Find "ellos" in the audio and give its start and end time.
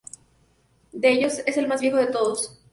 1.11-1.43